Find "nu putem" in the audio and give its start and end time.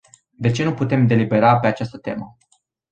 0.63-1.07